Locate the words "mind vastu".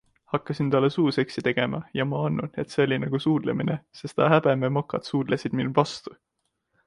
5.61-6.17